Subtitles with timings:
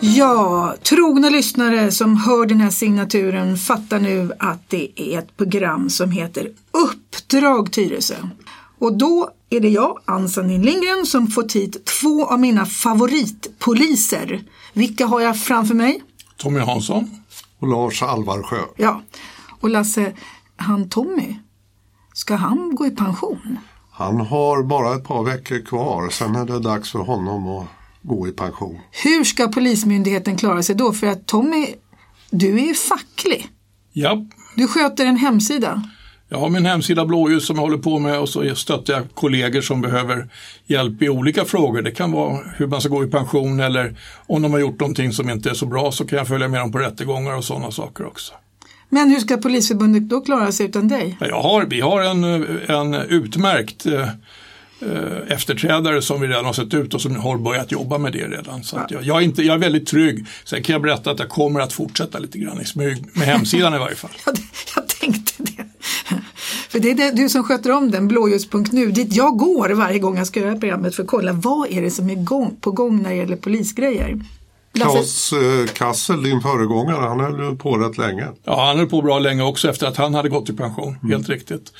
[0.00, 5.90] Ja, trogna lyssnare som hör den här signaturen fattar nu att det är ett program
[5.90, 8.14] som heter Uppdrag Tyresö.
[8.78, 14.42] Och då är det jag, Ann-Sandin Lindgren, som fått hit två av mina favoritpoliser.
[14.72, 16.02] Vilka har jag framför mig?
[16.36, 17.10] Tommy Hansson.
[17.58, 18.60] Och Lars Alvarsjö.
[18.76, 19.02] Ja,
[19.60, 20.12] och Lasse,
[20.56, 21.36] han Tommy,
[22.14, 23.58] ska han gå i pension?
[23.90, 27.66] Han har bara ett par veckor kvar, sen är det dags för honom att
[28.02, 28.78] gå i pension.
[29.04, 30.92] Hur ska Polismyndigheten klara sig då?
[30.92, 31.66] För att Tommy,
[32.30, 33.48] du är ju facklig.
[33.92, 34.26] Ja,
[34.56, 35.82] Du sköter en hemsida.
[36.28, 39.60] jag har min hemsida Blåljus som jag håller på med och så stöttar jag kollegor
[39.60, 40.28] som behöver
[40.66, 41.82] hjälp i olika frågor.
[41.82, 45.12] Det kan vara hur man ska gå i pension eller om de har gjort någonting
[45.12, 47.70] som inte är så bra så kan jag följa med dem på rättegångar och sådana
[47.70, 48.32] saker också.
[48.88, 51.16] Men hur ska Polisförbundet då klara sig utan dig?
[51.20, 52.24] Ja, Jag har, vi har en,
[52.68, 54.08] en utmärkt eh,
[55.28, 58.62] efterträdare som vi redan har sett ut och som har börjat jobba med det redan.
[58.64, 60.26] Så att jag, jag, är inte, jag är väldigt trygg.
[60.44, 63.74] Sen kan jag berätta att jag kommer att fortsätta lite grann i smyg, med hemsidan
[63.74, 64.10] i varje fall.
[64.26, 64.42] Ja, det-
[64.76, 65.64] jag tänkte det.
[66.68, 70.16] För det är det, du som sköter om den, blåljus.nu, dit jag går varje gång
[70.18, 73.02] jag ska göra programmet för att kolla vad är det som är gång, på gång
[73.02, 74.20] när det gäller polisgrejer.
[74.80, 78.26] Claes eh, Kassel, din föregångare, han höll på rätt länge.
[78.44, 81.28] Ja, han höll på bra länge också efter att han hade gått i pension, helt
[81.28, 81.72] riktigt.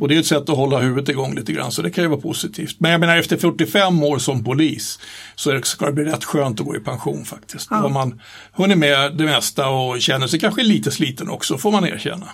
[0.00, 2.10] Och det är ett sätt att hålla huvudet igång lite grann, så det kan ju
[2.10, 2.76] vara positivt.
[2.78, 4.98] Men jag menar efter 45 år som polis
[5.34, 7.68] så ska det bli rätt skönt att gå i pension faktiskt.
[7.68, 8.20] Då har man
[8.52, 12.26] hunnit med det mesta och känner sig kanske lite sliten också, får man erkänna.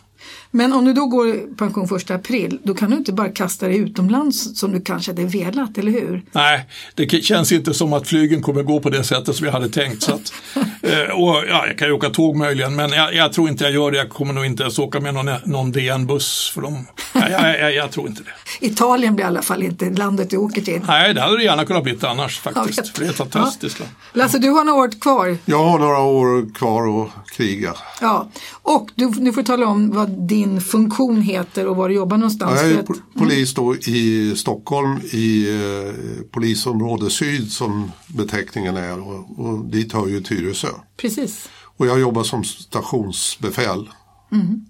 [0.50, 3.68] Men om du då går i pension första april, då kan du inte bara kasta
[3.68, 6.22] dig utomlands som du kanske hade velat, eller hur?
[6.32, 9.68] Nej, det känns inte som att flygen kommer gå på det sättet som jag hade
[9.68, 10.02] tänkt.
[10.02, 10.32] Så att,
[10.82, 13.72] eh, och, ja, jag kan ju åka tåg möjligen, men jag, jag tror inte jag
[13.72, 13.96] gör det.
[13.96, 16.50] Jag kommer nog inte ens åka med någon, någon DN-buss.
[16.54, 16.86] För dem.
[17.12, 18.30] Nej, jag, jag, jag tror inte det.
[18.66, 20.80] Italien blir i alla fall inte landet du åker till.
[20.86, 22.88] Nej, det hade det gärna kunnat bli annars faktiskt.
[22.88, 23.92] För det är fantastiskt land.
[24.12, 25.36] Lasse, du har några år kvar.
[25.44, 27.74] Jag har några år kvar att kriga.
[28.00, 28.28] Ja,
[28.62, 32.60] och du, du får tala om vad din funktion heter och var du jobbar någonstans.
[32.62, 32.84] Jag är
[33.18, 35.92] polis då i Stockholm i eh,
[36.30, 40.68] polisområde syd som beteckningen är och, och dit hör ju Tyresö.
[40.96, 41.48] Precis.
[41.76, 43.88] Och jag jobbar som stationsbefäl.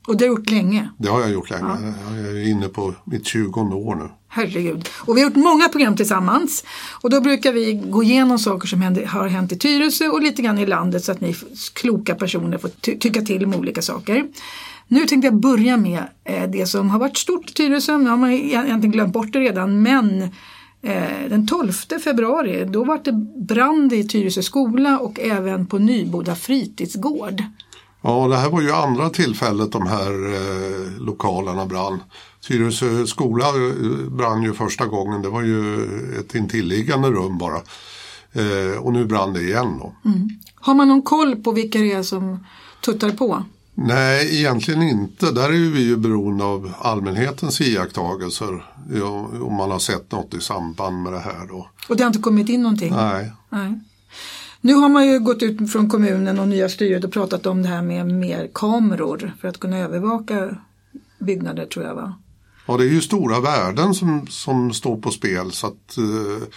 [0.07, 0.89] Och det har du gjort länge.
[0.99, 1.95] Det har jag gjort länge.
[2.17, 4.09] Jag är inne på mitt 20 år nu.
[4.29, 4.89] Herregud.
[4.95, 6.65] Och vi har gjort många program tillsammans.
[7.03, 10.43] Och då brukar vi gå igenom saker som händer, har hänt i Tyresö och lite
[10.43, 11.35] grann i landet så att ni
[11.75, 14.25] kloka personer får ty- tycka till om olika saker.
[14.93, 17.99] Nu tänkte jag börja med eh, det som har varit stort i Tyresö.
[17.99, 19.83] Nu har man ju egentligen glömt bort det redan.
[19.83, 20.23] Men
[20.83, 21.73] eh, den 12
[22.05, 23.13] februari då var det
[23.49, 27.43] brand i Tyresö skola och även på Nyboda fritidsgård.
[28.03, 32.03] Ja, det här var ju andra tillfället de här eh, lokalerna brann.
[32.49, 35.23] Tyresö skola eh, brann ju första gången.
[35.23, 35.85] Det var ju
[36.21, 37.61] ett intilliggande rum bara.
[38.33, 39.95] Eh, och nu brann det igen då.
[40.55, 42.47] Har man någon koll på vilka det är som
[42.81, 43.45] tuttar på?
[43.83, 45.31] Nej, egentligen inte.
[45.31, 48.65] Där är vi ju beroende av allmänhetens iakttagelser.
[49.43, 51.69] Om man har sett något i samband med det här då.
[51.89, 52.93] Och det har inte kommit in någonting?
[52.93, 53.33] Nej.
[53.49, 53.81] Nej.
[54.61, 57.69] Nu har man ju gått ut från kommunen och nya styret och pratat om det
[57.69, 60.57] här med mer kameror för att kunna övervaka
[61.19, 62.15] byggnader tror jag va?
[62.67, 66.49] Ja, det är ju stora värden som, som står på spel så att eh,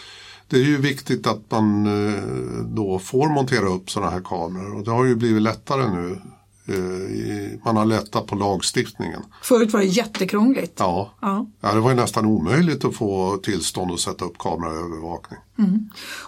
[0.47, 2.23] det är ju viktigt att man eh,
[2.65, 6.21] då får montera upp sådana här kameror och det har ju blivit lättare nu.
[6.67, 9.21] Eh, man har lättat på lagstiftningen.
[9.43, 10.73] Förut var det jättekrångligt.
[10.77, 11.13] Ja.
[11.21, 11.47] Ja.
[11.61, 15.39] ja, det var ju nästan omöjligt att få tillstånd att sätta upp kameraövervakning.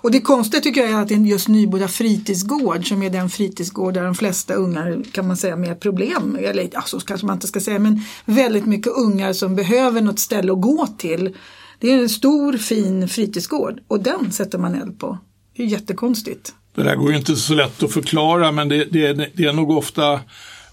[0.01, 3.29] Och det konstiga tycker jag är att det är just Nyboda fritidsgård som är den
[3.29, 7.47] fritidsgård där de flesta ungar kan man säga med problem, eller så kanske man inte
[7.47, 11.35] ska säga, men väldigt mycket ungar som behöver något ställe att gå till.
[11.79, 15.17] Det är en stor fin fritidsgård och den sätter man eld på.
[15.55, 16.53] Det är jättekonstigt.
[16.77, 19.71] Det där går ju inte så lätt att förklara men det, det, det är nog
[19.71, 20.19] ofta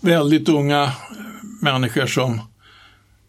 [0.01, 0.93] väldigt unga
[1.63, 2.41] människor som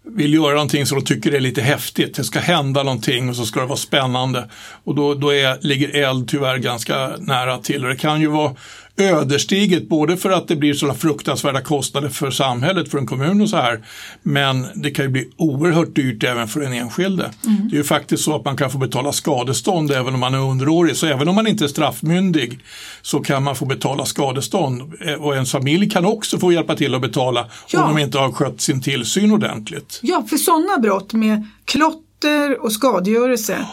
[0.04, 2.16] vill göra någonting som de tycker är lite häftigt.
[2.16, 4.50] Det ska hända någonting och så ska det vara spännande.
[4.84, 7.84] Och då, då är, ligger eld tyvärr ganska nära till.
[7.84, 8.56] Och det kan ju vara
[8.98, 13.50] ödesdigert både för att det blir sådana fruktansvärda kostnader för samhället, för en kommun och
[13.50, 13.86] så här.
[14.24, 17.32] Men det kan ju bli oerhört dyrt även för den enskilde.
[17.42, 20.40] Det är ju faktiskt så att man kan få betala skadestånd även om man är
[20.40, 20.96] underårig.
[20.96, 22.60] Så även om man inte är straffmyndig
[23.02, 24.82] så kan man få betala skadestånd.
[25.06, 27.84] Eh, Och ens familj kan också få hjälpa till att betala Ja.
[27.84, 30.00] om de inte har skött sin tillsyn ordentligt.
[30.04, 33.66] Ja, för sådana brott med klotter och skadegörelse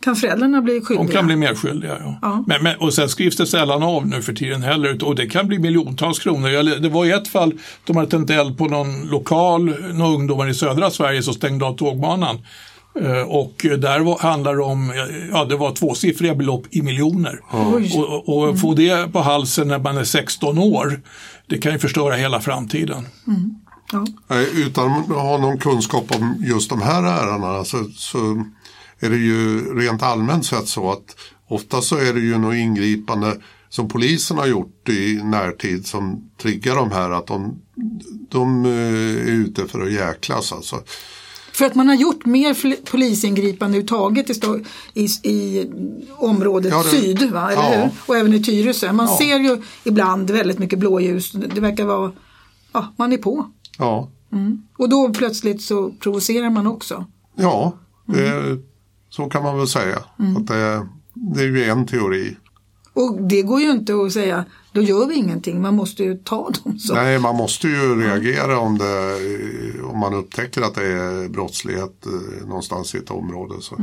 [0.00, 1.06] kan föräldrarna bli skyldiga.
[1.06, 1.96] De kan bli medskyldiga.
[2.00, 2.18] Ja.
[2.22, 2.44] Ja.
[2.46, 5.48] Men, men, och sen skrivs det sällan av nu för tiden heller och det kan
[5.48, 6.50] bli miljontals kronor.
[6.50, 7.52] Jag, det var i ett fall
[7.84, 11.76] de hade tänt eld på någon lokal, några ungdomar i södra Sverige som stängde av
[11.76, 12.38] tågbanan.
[13.00, 14.92] Eh, Och där var, handlar det om,
[15.32, 17.40] ja det var tvåsiffriga belopp i miljoner.
[17.74, 17.92] Oj.
[17.96, 21.00] Och, och få det på halsen när man är 16 år,
[21.46, 23.06] det kan ju förstöra hela framtiden.
[23.92, 24.06] Ja.
[24.28, 28.44] Nej, Utan att ha någon kunskap om just de här ärendena så, så
[29.00, 31.16] är det ju rent allmänt sett så att
[31.48, 33.36] ofta så är det ju något ingripande
[33.68, 37.58] som polisen har gjort i närtid som triggar de här att de,
[38.30, 40.76] de eh, är ute för att jäklas alltså.
[41.52, 42.54] För att man har gjort mer
[42.90, 44.30] polisingripande överhuvudtaget
[44.94, 45.70] i, i, i
[46.16, 47.52] området Ja, det- syd, va?
[47.52, 47.82] eller ja.
[47.82, 47.90] hur?
[48.06, 48.92] Och även i Tyresö.
[48.92, 49.18] Man Ja.
[49.18, 51.32] ser ju ibland väldigt mycket blåljus.
[51.32, 52.12] Det verkar vara,
[52.72, 53.46] ja, man är på.
[53.78, 54.10] Ja,
[54.78, 57.06] Och då plötsligt så provocerar man också.
[57.36, 57.72] ja
[58.06, 58.58] det,
[59.08, 59.98] så kan man väl säga.
[60.36, 62.36] Att det, det är ju en teori.
[62.92, 65.62] Och det går ju inte att säga, då gör vi ingenting.
[65.62, 66.94] Man måste ju ta dem så.
[66.94, 69.16] Nej, man måste ju reagera om, det,
[69.82, 73.54] om man upptäcker att det är brottslighet eh, någonstans i ett område.
[73.60, 73.76] Så.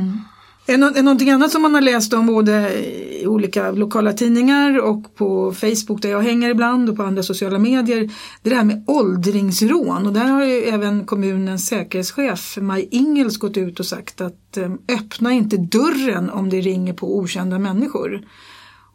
[0.68, 2.84] Är, det någonting annat som man har läst om både
[3.22, 7.60] i olika lokala tidningar och på Facebook där jag hänger ibland och på andra sociala
[7.60, 8.12] medier.
[8.42, 13.38] Det är det här med åldringsrån och där har ju även kommunens säkerhetschef Maj Ingels
[13.38, 18.28] gått ut och sagt att eh, öppna inte dörren om det ringer på okända människor.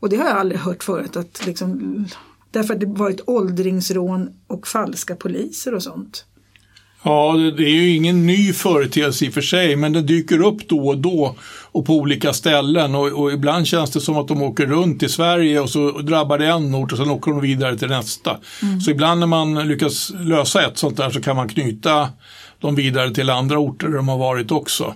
[0.00, 2.04] Och det har jag aldrig hört förut att liksom,
[2.50, 6.24] därför att det varit åldringsrån och falska poliser och sånt.
[7.02, 10.68] Ja, det, är ju ingen ny företeelse i och för sig, men det dyker upp
[10.68, 11.36] då och då
[11.72, 15.08] och på olika ställen och, och ibland känns det som att de åker runt i
[15.08, 18.36] Sverige och så drabbar det en ort och sen åker de vidare till nästa.
[18.84, 22.08] Så ibland när man lyckas lösa ett sånt där så kan man knyta
[22.60, 24.94] dem vidare till andra orter där de har varit också.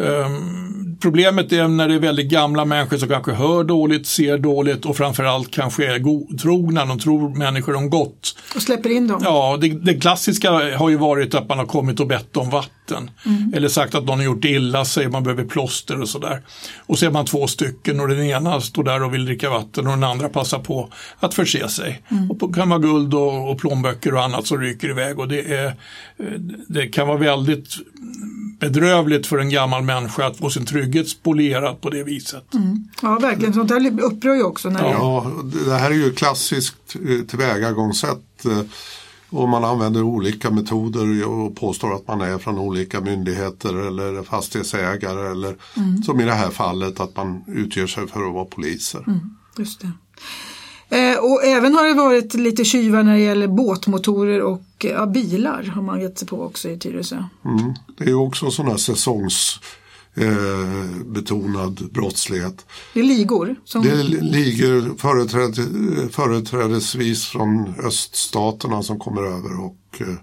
[0.00, 4.84] Ehm, problemet är när det är väldigt gamla människor som kanske hör dåligt, ser dåligt
[4.84, 8.38] och framförallt kanske är godtrogna, de tror människor om gott.
[8.54, 9.20] Och släpper in dem.
[9.24, 13.10] Ja, det, det klassiska har ju varit att man har kommit och bett om vatten.
[13.54, 16.42] Eller sagt att någon har gjort illa sig, man behöver plåster och sådär.
[16.86, 19.86] Och så är man två stycken och den ena står där och vill dricka vatten
[19.86, 20.88] och den andra passar på
[21.20, 22.02] att förse sig.
[22.30, 25.54] Och det kan vara guld och, och plånböcker och annat som ryker iväg och det,
[25.54, 25.74] är, eh,
[26.68, 27.76] det kan vara väldigt
[28.60, 32.44] bedrövligt för en gammal människa att få sin trygghet spolierad på det viset.
[33.02, 33.54] Ja, verkligen.
[33.54, 34.70] Sånt där upprör ju också.
[34.70, 35.32] När det, Ja,
[35.66, 38.44] det här är ju klassiskt eh, tillvägagångssätt.
[38.44, 38.60] eh,
[39.30, 45.30] Och man använder olika metoder och påstår att man är från olika myndigheter eller fastighetsägare
[45.30, 45.56] eller
[46.04, 49.04] som i det här fallet att man utger sig för att vara poliser.
[49.58, 49.90] Just det.
[50.88, 55.62] Eh, och även har det varit lite tjuvar när det gäller båtmotorer och ja, bilar
[55.62, 57.24] har man gett sig på också i Tyresö.
[57.44, 57.74] Mm.
[57.98, 59.60] Det är också sån här säsongsbetonad
[60.16, 62.66] eh, betonad brottslighet.
[62.94, 63.56] Det är ligor.
[63.64, 65.56] Som, Det ligger företräd,
[66.12, 70.14] företrädesvis från öststaterna som kommer över och eh,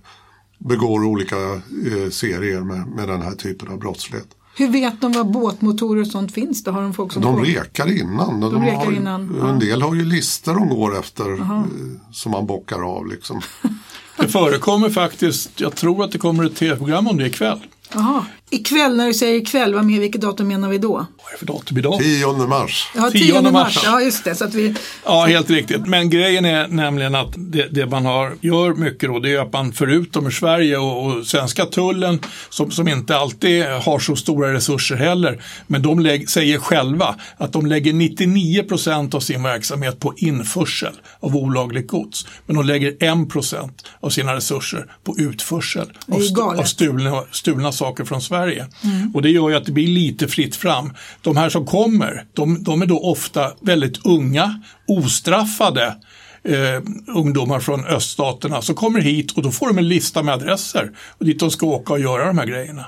[0.58, 4.28] begår olika eh, serier med, med den här typen av brottslighet.
[4.56, 6.64] Hur vet de vad båtmotorer och sånt finns?
[6.64, 8.40] Det har de folk som De rekar innan.
[8.40, 9.50] De, rekar har, innan, ja.
[9.50, 11.64] En del har ju listor de går efter eh,
[12.12, 13.08] som man bockar av.
[13.08, 13.42] Liksom.
[14.18, 17.60] Det förekommer faktiskt, jag tror att det kommer ett tv-program om det ikväll.
[17.94, 18.26] Jaha.
[18.50, 21.06] Ikväll, när du säger ikväll, vad med, vilket datum menar vi då?
[21.24, 22.00] Vad är det för datum idag?
[22.00, 22.88] 10 mars.
[22.96, 23.80] Ja, 10 10 mars.
[23.84, 24.36] Ja, just det.
[24.36, 24.76] Så att vi,
[25.06, 25.88] Ja, helt riktigt.
[25.88, 29.54] Men grejen är nämligen att det, det man har, gör mycket då, det är att
[29.54, 34.54] man förutom ur Sverige och, och svenska tullen, som, som inte alltid har så stora
[34.54, 40.00] resurser heller, men de lägg, säger själva att de lägger 99 procent av sin verksamhet
[40.00, 42.26] på införsel av olagligt gods.
[42.46, 47.72] Men de lägger 1 procent av sina resurser på utförsel av, st- av stulna, stulna
[47.72, 48.66] saker från Sverige.
[49.14, 50.94] Och det gör ju att det blir lite fritt fram.
[51.24, 55.96] De här som kommer, de, de är då ofta väldigt unga, ostraffade
[56.44, 56.82] eh,
[57.16, 61.26] ungdomar från öststaterna som kommer hit och då får de en lista med adresser och
[61.26, 62.86] dit de ska åka och göra de här grejerna.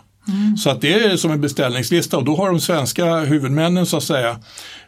[0.57, 4.03] Så att det är som en beställningslista och då har de svenska huvudmännen så att
[4.03, 4.39] säga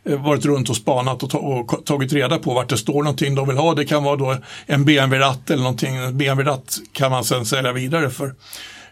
[0.04, 3.58] eh, varit runt och spanat och tagit reda på vart det står någonting de vill
[3.58, 3.74] ha.
[3.74, 5.96] Det kan vara då en BMW-ratt eller någonting.
[5.96, 8.34] En BMW-ratt kan man sen sälja vidare för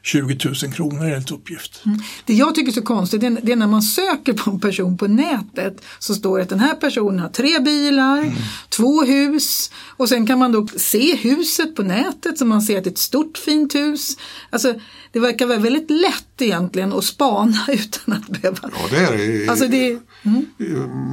[0.05, 1.83] 20 000 kronor enligt uppgift.
[2.25, 5.07] det jag tycker är så konstigt det är, när man söker på en person på
[5.07, 8.33] nätet så står det att den här personen har tre bilar,
[8.69, 12.83] två hus och sen kan man då se huset på nätet så man ser att
[12.83, 14.17] det är ett stort fint hus.
[14.49, 14.73] Alltså
[15.11, 18.57] det verkar vara väldigt lätt egentligen att spana utan att behöva...
[18.61, 19.49] Ja, det är det.
[19.49, 20.45] Alltså det, mm,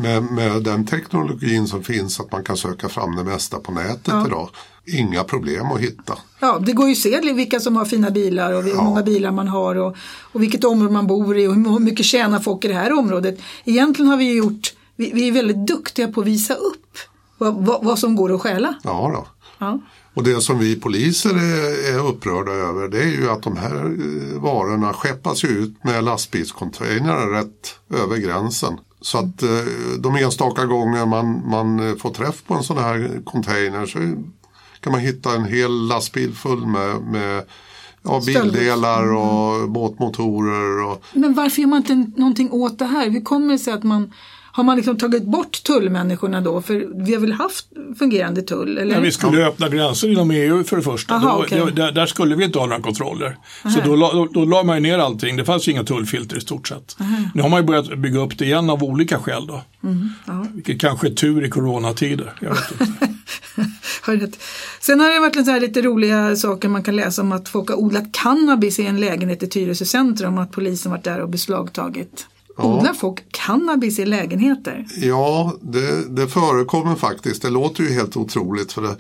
[0.03, 4.15] med, med den teknologin som finns att man kan söka fram det mesta på nätet
[4.27, 4.51] idag.
[4.87, 6.19] Inga problem att hitta.
[6.41, 9.31] ja, det går ju att se vilka som har fina bilar och hur många bilar
[9.31, 9.97] man har och,
[10.33, 13.39] och vilket område man bor i och hur mycket tjänar folk i det här området.
[13.65, 16.99] Egentligen har vi gjort, vi, vi är väldigt duktiga på att visa upp
[17.43, 18.75] vad, vad, vad som går att stjäla.
[18.83, 19.27] Ja, då.
[19.59, 19.81] Ja.
[20.15, 23.75] Och det som vi poliser är, är upprörda över det är ju att de här
[23.75, 28.79] eh, varorna skeppas ut med lastbilscontainrar rätt över gränsen.
[29.01, 29.49] Så att eh,
[29.99, 33.99] de enstaka gånger man, man får träff på en sån här container så
[34.81, 37.45] kan man hitta en hel lastbil full med, med
[38.03, 40.91] ja, bildelar och båtmotorer.
[40.91, 41.05] Och...
[41.13, 43.11] Men varför gör man inte någonting åt det här?
[43.11, 44.13] Hur kommer det sig att man
[44.53, 46.63] har man liksom tagit bort tullmänniskorna då?
[46.63, 47.67] För vi har väl haft
[47.99, 48.79] fungerande tull?
[48.79, 48.95] Eller?
[48.95, 51.15] Ja, vi skulle öppna gränser inom EU för det första.
[51.15, 51.71] Aha, då, okay.
[51.71, 53.37] där, där, skulle vi inte ha några kontroller.
[53.65, 53.75] Aha.
[53.75, 55.37] Så då, då, då la man ner allting.
[55.37, 56.97] Det fanns inga tullfilter i stort sett.
[57.01, 57.17] Aha.
[57.35, 59.47] Nu har man ju börjat bygga upp det igen av olika skäl.
[59.47, 59.63] Då.
[59.85, 60.47] Mm, ja.
[60.55, 62.33] Vilket kanske är tur i coronatider.
[62.41, 63.09] Jag vet inte.
[64.81, 67.77] Sen har det varit lite, lite roliga saker man kan läsa om att folk har
[67.77, 72.27] odlat cannabis i en lägenhet i Tyresö centrum och att polisen varit där och beslagtagit
[72.57, 72.65] Ja.
[72.65, 74.87] Odlar folk cannabis i lägenheter?
[74.97, 77.43] Ja, det, det förekommer faktiskt.
[77.43, 78.73] Det låter ju helt otroligt.
[78.73, 78.97] för det,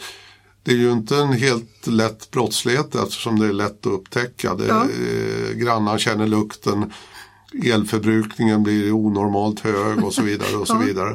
[0.63, 4.55] det är ju inte en helt lätt brottslighet eftersom det är lätt att upptäcka.
[4.55, 4.83] Det, ja.
[4.83, 6.93] eh, grannar känner lukten,
[7.65, 10.57] elförbrukningen blir onormalt hög och så vidare.
[10.57, 11.11] och så vidare.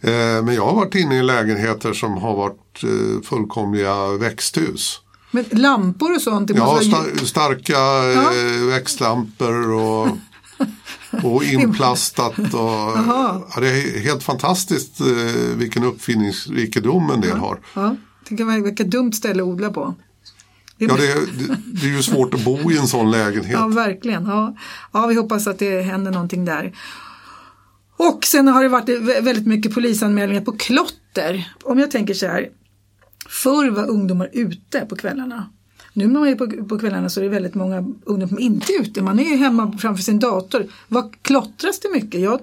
[0.00, 5.00] Eh, men jag har varit inne i lägenheter som har varit eh, fullkomliga växthus.
[5.30, 6.50] Men lampor och sånt?
[6.54, 8.32] ja, sta starka ja.
[8.34, 10.08] Eh, växtlampor och
[11.22, 12.38] och inplastat.
[12.38, 15.06] Och, ja, det är helt fantastiskt eh,
[15.56, 17.58] vilken uppfinningsrikedom en del ja, har.
[17.74, 17.96] Ja.
[18.28, 19.94] Tänk vilket dumt ställe att odla på.
[20.78, 21.18] Det ja, det är,
[21.64, 23.52] det är ju svårt att bo i en sån lägenhet.
[23.52, 24.26] Ja, verkligen.
[24.26, 24.56] Ja.
[24.92, 26.72] ja, vi hoppas att det händer någonting där.
[27.96, 28.88] Och sen har det varit
[29.22, 31.52] väldigt mycket polisanmälningar på klotter.
[31.62, 32.48] Om jag tänker så här,
[33.28, 35.50] förr var ungdomar ute på kvällarna.
[35.92, 38.72] Nu när man är på, på kvällarna så är det väldigt många ungdomar som inte
[38.72, 39.02] är ute.
[39.02, 40.66] Man är ju hemma framför sin dator.
[40.88, 42.20] Vad klottras det mycket?
[42.20, 42.40] Jag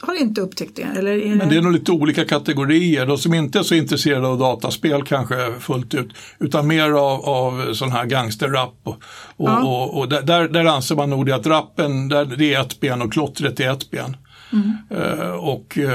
[0.00, 0.82] har inte upptäckt det.
[0.82, 1.36] Eller är det...
[1.36, 3.06] Men det är nog lite olika kategorier.
[3.06, 6.08] De som inte är så intresserade av dataspel kanske fullt ut.
[6.38, 8.80] Utan mer av, av sån här gangsterrap.
[8.82, 9.02] Och,
[9.36, 9.62] och, ja.
[9.62, 13.02] och, och där, där anser man nog det att rappen där det är ett ben
[13.02, 14.16] och klottret är ett ben.
[14.52, 14.72] Mm.
[15.02, 15.86] Uh, och uh,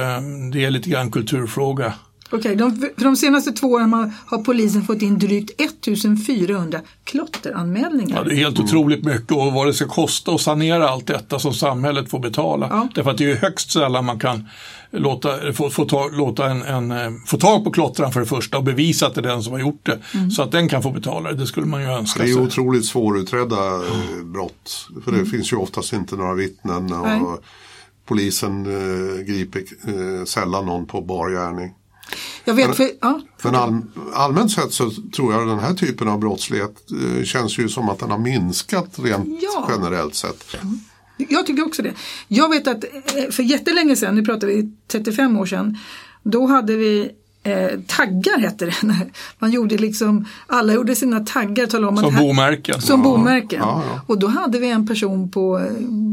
[0.53, 1.93] det är lite grann kulturfråga.
[2.29, 8.17] Okej, okay, de, för de senaste två åren har polisen fått in drygt 1400 klotteranmälningar.
[8.17, 11.39] Ja, det är helt otroligt mycket och vad det ska kosta att sanera allt detta
[11.39, 12.67] som samhället får betala.
[12.69, 12.88] Ja.
[12.96, 14.48] Därför att det är högst sällan man kan
[14.91, 18.57] låta, få, få, ta, låta en, en, eh, få tag på klottraren för det första
[18.57, 20.00] och bevisa att det är den som har gjort det.
[20.13, 20.31] Mm.
[20.31, 22.34] Så att den kan få betala det, det skulle man ju önska sig.
[22.34, 24.34] Det är otroligt svårutredda mm.
[24.34, 24.88] brott.
[25.03, 25.29] För det mm.
[25.29, 26.93] finns ju oftast inte några vittnen.
[26.93, 27.43] Och
[28.05, 31.74] polisen eh, griper eh, sällan någon på bar gärning.
[32.45, 33.81] Jag vet, för, ja, men all,
[34.13, 37.99] allmänt sett så tror jag den här typen av brottslighet eh, känns ju som att
[37.99, 39.69] den har minskat rent ja.
[39.71, 40.53] generellt sett.
[40.63, 40.79] Mm.
[41.29, 41.93] Jag tycker också det.
[42.27, 45.77] Jag vet att eh, för jättelänge sedan, nu pratar vi 35 år sedan,
[46.23, 47.11] då hade vi
[47.47, 48.75] Eh, taggar hette det.
[49.39, 51.85] Man gjorde liksom, alla gjorde sina taggar.
[51.85, 52.81] Om som bomärken.
[52.81, 53.03] Som ja.
[53.03, 53.59] bomärken.
[53.59, 54.01] Ja, ja.
[54.07, 55.65] Och då hade vi en person på eh,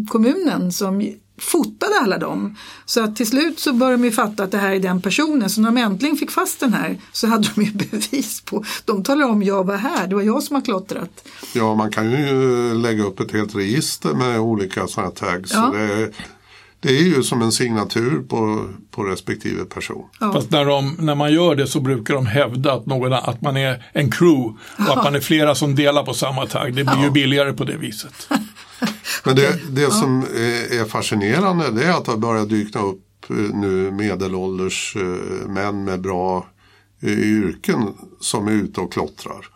[0.09, 2.57] kommunen som fotade alla dem.
[2.85, 5.51] Så att till slut så började de ju fatta att det här är den personen.
[5.51, 8.65] Så när de äntligen fick fast den här så hade de ju bevis på.
[8.85, 11.29] De talade om jag var här, det var jag som har klottrat.
[11.55, 15.53] Ja, man kan ju lägga upp ett helt register med olika sådana här tags.
[15.53, 15.73] Ja.
[15.73, 16.13] Så det,
[16.81, 20.05] det är ju som en signatur på, på respektive person.
[20.21, 20.33] Ja.
[20.33, 23.57] Fast när, de, när man gör det så brukar de hävda att, någon, att man
[23.57, 24.99] är en crew och ja.
[24.99, 26.75] att man är flera som delar på samma tagg.
[26.75, 27.05] Det blir ja.
[27.05, 28.29] ju billigare på det viset.
[29.25, 30.23] Men det, det som
[30.71, 35.85] är fascinerande det är att det har börjat dyka upp eh, nu medelålders eh, män
[35.85, 36.47] med bra
[37.03, 37.89] eh, yrken
[38.21, 39.51] som är ute och klottrar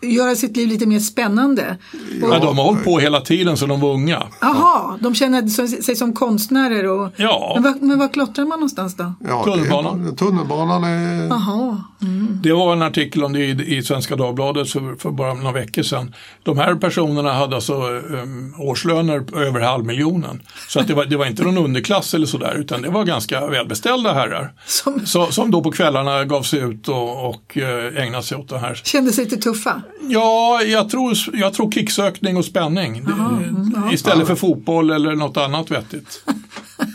[0.00, 1.78] göra sitt liv lite mer spännande.
[2.20, 4.26] Ja, och, de har hållit på hela tiden sedan de var unga.
[4.40, 5.48] Jaha, de känner
[5.82, 6.86] sig som konstnärer.
[6.86, 7.52] Och, ja.
[7.54, 9.12] men, var, men var klottrar man någonstans då?
[9.28, 10.16] Ja, tunnelbanan.
[10.16, 11.32] tunnelbanan är...
[11.32, 11.84] Aha.
[12.02, 12.40] Mm.
[12.42, 15.82] Det var en artikel om det i, i Svenska Dagbladet för, för, bara några veckor
[15.82, 16.14] sedan.
[16.42, 20.42] De här personerna hade alltså um, årslöner över halvmiljonen.
[20.68, 23.46] Så att det, var, det var inte någon underklass eller sådär utan det var ganska
[23.46, 24.52] välbeställda herrar.
[24.66, 28.48] Som, så, som då på kvällarna gav sig ut och, och uh, ägnade sig åt
[28.48, 28.74] det här.
[28.84, 29.82] Kände sig lite tuffa?
[30.00, 33.06] Ja, jag tror, jag tror kicksökning och spänning.
[33.06, 33.40] Aha,
[33.76, 33.92] aha.
[33.92, 36.24] Istället för fotboll eller något annat vettigt.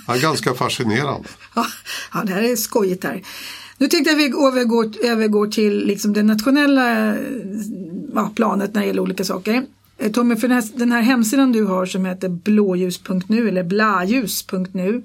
[0.08, 1.27] Ja, ganska fascinerande.
[1.55, 3.22] Ja, det här är skojigt här.
[3.81, 7.15] Nu tänkte jag att vi övergår, övergår till liksom det nationella
[8.15, 9.65] ja, planet när det gäller olika saker.
[9.97, 15.03] Eh, Tommy, för den här, den här hemsidan du har som heter blåljus.nu eller blaljus.nu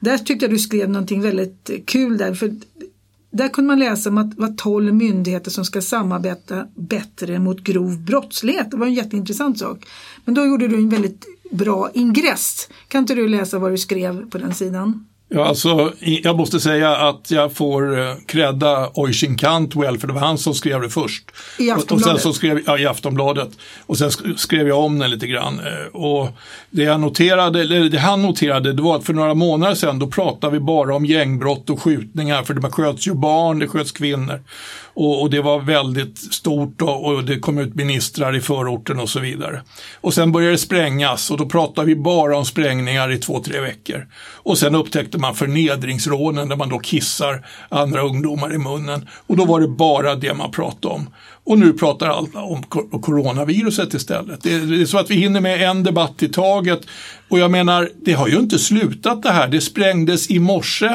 [0.00, 2.34] där tyckte jag du skrev någonting väldigt kul där.
[2.34, 2.54] För
[3.30, 7.60] där kunde man läsa om att det var 12 myndigheter som ska samarbeta bättre mot
[7.60, 8.70] grov brottslighet.
[8.70, 9.86] Det var en jätteintressant sak.
[10.24, 12.68] Men då gjorde du en väldigt bra ingress.
[12.88, 15.06] Kan inte du läsa vad du skrev på den sidan?
[15.28, 20.20] Ja, alltså, jag måste säga att jag får eh, credda Oisin Cantwell för det var
[20.20, 21.24] han som skrev det först.
[21.58, 22.22] I Och, och sen Aftonbladet?
[22.22, 23.48] så skrev, ja, i Aftonbladet.
[23.86, 25.58] Och sen sk- skrev jag om den lite grann.
[25.60, 26.28] Eh, Och
[26.70, 30.06] det jag noterade, eller det han noterade, det var att för några månader sedan då
[30.06, 32.42] pratade vi bara om gängbrott och skjutningar.
[32.42, 34.40] För det sköts ju barn, det sköts kvinnor.
[34.96, 39.08] Och, och det var väldigt stort och, och det kom ut ministrar i förorten och
[39.08, 39.62] så vidare.
[40.00, 43.60] Och sen började det sprängas och då pratade vi bara om sprängningar i två, tre
[43.60, 44.06] veckor.
[44.32, 49.08] Och sen upptäckte man förnedringsrånen där man då kissar andra ungdomar i munnen.
[49.26, 51.06] Och då var det bara det man pratade om.
[51.46, 52.62] Och nu pratar alla om
[53.00, 54.42] coronaviruset istället.
[54.42, 56.80] Det är, är så att vi hinner med en debatt i taget.
[57.28, 59.48] Och jag menar, det har ju inte slutat det här.
[59.48, 60.88] Det sprängdes i morse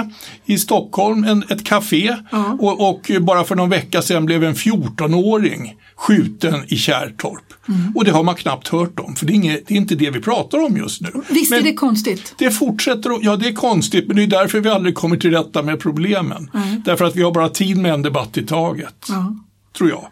[0.45, 2.15] i Stockholm, en, ett café.
[2.59, 7.43] Och, och bara för någon vecka sedan blev en 14-åring skjuten i Kärrtorp.
[7.95, 10.09] Och det har man knappt hört om, för det är, inget, det är inte det
[10.09, 11.09] vi pratar om just nu.
[11.29, 12.35] Visst är Men- det konstigt?
[12.37, 15.63] det fortsätter, ja det är konstigt men det är därför vi aldrig kommer till rätta
[15.63, 16.51] med problemen.
[16.85, 19.07] Därför att vi har bara tid med en debatt i taget.
[19.77, 20.07] Tror jag.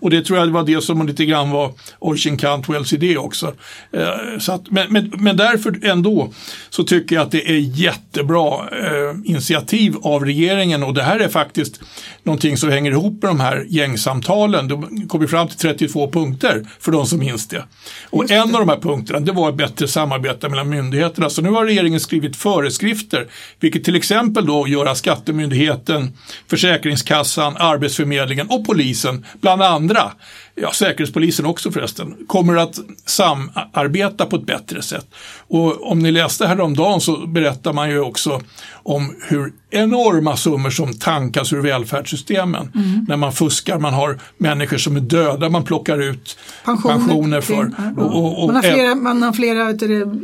[0.00, 3.54] Och det tror jag var det som lite grann var Oisin Cantwells idé också.
[3.92, 6.32] Eh, så att, men, men, men därför ändå
[6.70, 11.28] så tycker jag att det är jättebra eh, initiativ av regeringen och det här är
[11.28, 11.80] faktiskt
[12.22, 14.68] någonting som hänger ihop med de här gängsamtalen.
[14.68, 17.64] De kom fram till 32 punkter för de som minns det.
[18.10, 21.30] Och en av de här punkterna det var ett bättre samarbete mellan myndigheterna.
[21.30, 23.26] Så nu har regeringen skrivit föreskrifter
[23.60, 26.12] vilket till exempel då gör att Skattemyndigheten,
[26.48, 30.12] Försäkringskassan, Arbetsförmedlingen och polisen bland andra,
[30.54, 35.06] ja Säkerhetspolisen också förresten, kommer att samarbeta på ett bättre sätt.
[35.48, 38.40] Och om ni läste häromdagen så berättar man ju också
[38.82, 42.72] om hur enorma summor som tankas ur välfärdssystemen
[43.08, 43.78] när man fuskar.
[43.78, 47.54] Man har människor som är döda man plockar ut pensioner, för.
[47.64, 48.02] till- ja.
[48.02, 49.70] Och- och- och- man har flera, man har flera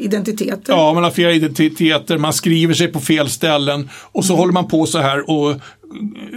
[0.02, 0.72] identiteter.
[0.72, 4.68] Ja, man har flera identiteter, man skriver sig på fel ställen och så håller man
[4.68, 5.54] på så här och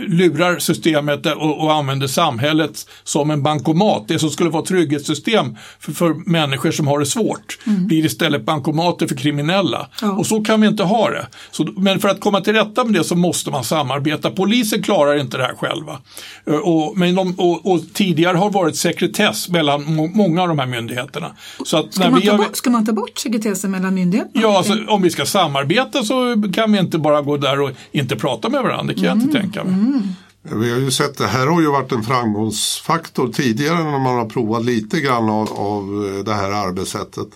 [0.08, 4.08] lurar systemet och, och använder samhället som en bankomat.
[4.08, 9.08] Det som skulle vara trygghetssystem för, för människor som har det svårt blir istället bankomater
[9.08, 9.90] för kriminella.
[10.01, 10.12] Ja.
[10.12, 11.27] Och så kan vi inte ha det.
[11.51, 14.31] Så, men för att komma till rätta med det så måste man samarbeta.
[14.31, 16.00] Polisen klarar inte det här själva.
[16.48, 20.59] Eh, Och, men de, och, och tidigare har varit sekretess mellan må, många av de
[20.59, 21.31] här myndigheterna.
[21.66, 24.42] Så att Ska, man vi ta bort, ska man ta bort sekretessen mellan myndigheterna?
[24.42, 28.16] Ja, alltså, om vi ska samarbeta så kan vi inte bara gå där och inte
[28.16, 28.83] prata med varandra.
[28.83, 29.27] Det kan jag Mm.
[29.27, 30.01] inte tänka mig.
[30.42, 34.25] Vi har ju sett det här har ju varit en framgångsfaktor tidigare när man har
[34.25, 37.27] provat lite grann av, av eh, det här arbetssättet.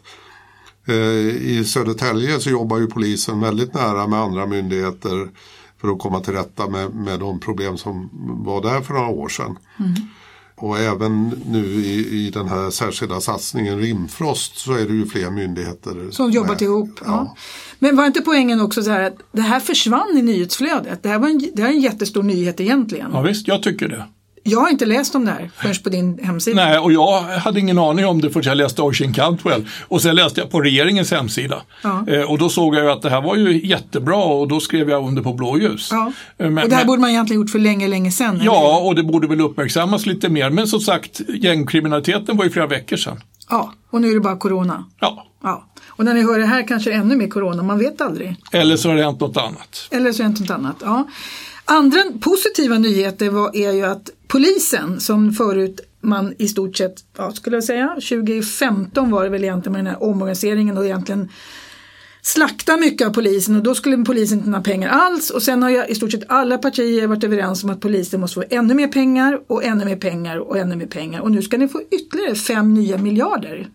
[0.87, 5.29] Eh, I Södertälje så jobbar ju polisen väldigt nära med andra myndigheter
[5.81, 8.09] för att komma till rätta med, med de problem som
[8.45, 9.57] var där för några år sedan.
[10.55, 15.31] Och även nu i, i den här särskilda satsningen Rimfrost så är det ju fler
[15.31, 16.61] myndigheter Som jobbat med.
[16.61, 16.99] ihop.
[17.05, 17.35] Ja.
[17.79, 21.03] Men var inte poängen också så här att det här försvann i nyhetsflödet?
[21.03, 23.09] Det här, var en, det här är en jättestor nyhet egentligen.
[23.13, 24.05] Ja, visst, jag tycker det.
[24.45, 26.65] Jag har inte läst om det här förrän på din hemsida.
[26.65, 29.67] Nej, och jag hade ingen aning om det förrän jag läste Oisin Cantwell.
[29.87, 31.61] Och sen läste jag på regeringens hemsida.
[31.83, 32.05] Ja.
[32.07, 35.07] Eh, och då såg jag att det här var ju jättebra och då skrev jag
[35.07, 35.89] under på blåljus.
[35.91, 36.11] Ja.
[36.37, 38.35] Eh, men- och det här men- borde man egentligen gjort för länge, länge sedan.
[38.35, 38.45] eller?
[38.45, 40.49] Ja, och det borde väl uppmärksammas lite mer.
[40.49, 43.19] Men som sagt, gängkriminaliteten var ju flera veckor sedan.
[43.49, 43.73] ja.
[43.89, 44.85] Och nu är det bara corona.
[44.99, 45.65] Ja, Ja.
[45.87, 48.35] Och när ni hör det här kanske ännu mer corona, man vet aldrig.
[48.51, 49.87] eller så har det hänt något annat.
[49.91, 50.75] Eller så är det något annat.
[50.81, 51.07] Ja.
[51.65, 57.31] Andra positiva nyheter var, är ju att polisen som förut man i stort sett, ja,
[57.31, 61.29] skulle jag säga, 2015 var det väl egentligen med den här omorganiseringen och egentligen
[62.21, 65.69] slakta mycket av polisen och då skulle polisen inte ha pengar alls och sen har
[65.69, 68.87] jag i stort sett alla partier varit överens om att polisen måste få ännu mer
[68.87, 72.35] pengar och ännu mer pengar och ännu mer pengar och nu ska ni få ytterligare
[72.35, 73.67] fem nya miljarder.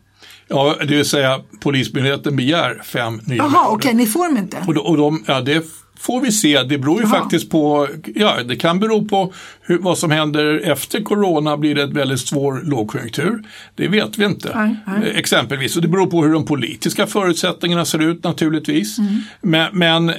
[0.49, 3.71] Ja, det vill säga Polismyndigheten begär fem nya Jaha, miljarder.
[3.75, 4.57] okej, ni får dem inte.
[4.67, 5.65] Och, de, och de, ja, det
[5.99, 6.63] får vi se.
[6.63, 7.21] Det beror ju Jaha.
[7.21, 11.57] faktiskt på, ja det kan bero på hur, vad som händer efter corona.
[11.57, 13.43] Blir det ett väldigt svår lågkonjunktur?
[13.75, 14.53] Det vet vi inte.
[14.55, 15.11] Nej, nej.
[15.11, 15.77] Eh, Exempelvis.
[15.77, 18.99] Och det beror på hur de politiska förutsättningarna ser ut naturligtvis.
[18.99, 19.23] Mm.
[19.41, 20.13] Men, men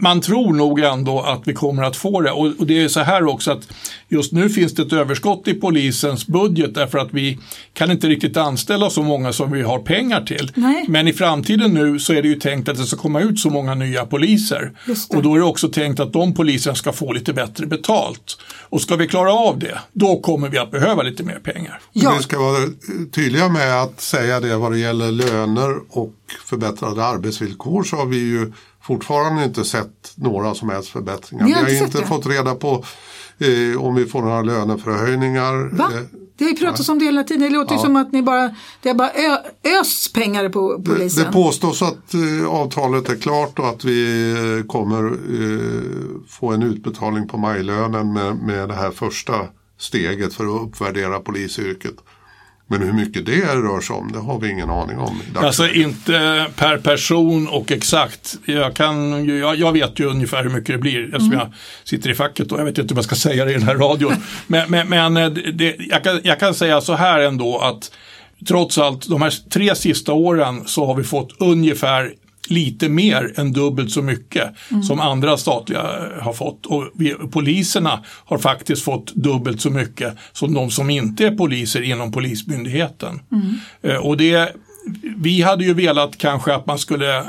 [0.00, 2.30] man tror nog ändå att vi kommer att få det.
[2.30, 3.68] Och, och det är så här också att
[4.08, 7.38] just nu finns det ett överskott i polisens budget därför att vi
[7.72, 10.52] kan inte riktigt anställa så många som vi har pengar till.
[10.54, 10.84] Nej.
[10.88, 13.50] Men i framtiden nu så är det ju tänkt att det ska komma ut så
[13.50, 14.72] många nya poliser.
[15.08, 18.38] Och då är det också tänkt att de poliserna ska få lite bättre betalt.
[18.68, 21.80] Och ska vi klara av det, då kommer vi att behöva lite mer pengar.
[21.92, 22.14] Ja.
[22.16, 22.58] Vi ska vara
[23.12, 28.18] tydliga med att säga det vad det gäller löner och förbättrade arbetsvillkor så har vi
[28.18, 28.52] ju
[28.82, 31.46] fortfarande inte sett några som helst förbättringar.
[31.46, 32.84] Vi har inte inte fått reda på
[33.38, 35.76] eh, om vi får några löneförhöjningar.
[35.76, 35.90] Va?
[35.94, 36.00] Eh,
[36.36, 37.42] Det har ju pratats om det hela tiden.
[37.42, 37.80] Det låter Ja.
[37.80, 39.82] som att ni bara, det har bara ö-
[40.14, 41.22] pengar på polisen.
[41.24, 46.52] Det, det påstås att eh, avtalet är klart och att vi eh, kommer eh, få
[46.52, 49.34] en utbetalning på majlönen med, med det här första
[49.78, 51.94] steget för att uppvärdera polisyrket.
[52.72, 55.22] Men hur mycket det rör sig om, det har vi ingen aning om.
[55.34, 58.34] Alltså inte per person och exakt.
[58.44, 61.38] Jag, kan, jag, jag vet ju ungefär hur mycket det blir eftersom mm.
[61.38, 61.52] jag
[61.84, 63.74] sitter i facket och jag vet inte hur man ska säga det i den här
[63.74, 64.14] radion.
[64.46, 67.92] men men, men eh, det, jag, kan, jag kan säga så här ändå att
[68.48, 72.12] trots allt de här tre sista åren så har vi fått ungefär
[72.48, 74.82] lite mer än dubbelt så mycket mm.
[74.82, 75.82] som andra statliga
[76.20, 76.66] har fått.
[76.66, 81.82] Och vi, poliserna har faktiskt fått dubbelt så mycket som de som inte är poliser
[81.82, 83.20] inom Polismyndigheten.
[83.32, 83.54] Mm.
[83.82, 84.56] Eh, och det,
[85.16, 87.24] vi hade ju velat kanske att man skulle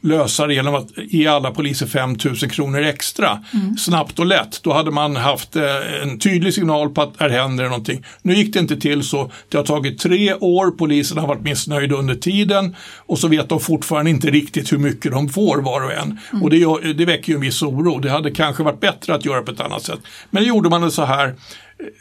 [0.00, 3.76] lösa det genom att ge alla poliser 5 000 kronor extra mm.
[3.76, 4.60] snabbt och lätt.
[4.62, 8.04] Då hade man haft eh, en tydlig signal på att här händer det någonting.
[8.22, 9.30] Nu gick det inte till så.
[9.48, 13.60] Det har tagit tre år, polisen har varit missnöjda under tiden och så vet de
[13.60, 16.18] fortfarande inte riktigt hur mycket de får var och en.
[16.32, 16.42] Mm.
[16.42, 17.98] Och det, det väcker ju en viss oro.
[17.98, 20.00] Det hade kanske varit bättre att göra på ett annat sätt.
[20.30, 21.34] Men det gjorde man det så här.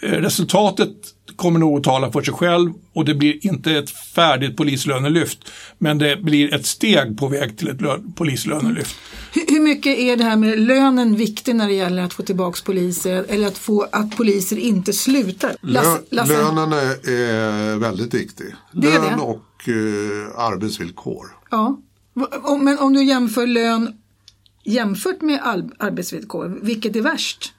[0.02, 0.94] Eh, resultatet
[1.36, 5.52] kommer nog att tala för sig själv och det blir inte ett färdigt polislönelyft.
[5.78, 8.96] Men det blir ett steg på väg till ett polislönelyft.
[9.48, 13.26] Hur mycket är det här med lönen viktig när det gäller att få tillbaka poliser
[13.30, 15.56] eller att få att poliser inte slutar?
[15.62, 16.34] Lasse, Lasse.
[16.34, 18.46] Lönen är, är, väldigt viktig.
[18.72, 19.22] Lön det det.
[19.22, 21.26] och eh, arbetsvillkor.
[21.52, 21.80] Ja,
[22.62, 23.98] men om du jämför lön
[24.64, 25.40] jämfört med
[25.80, 27.54] arbetsvillkor, vilket är värst?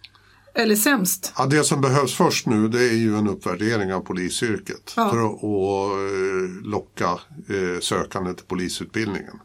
[0.59, 1.33] Eller sämst?
[1.37, 5.11] Ja, det som behövs först nu det är ju en uppvärdering av polisyrket ja.
[5.11, 7.11] för att och, eh, locka
[7.49, 9.39] eh, sökande till polisutbildningen.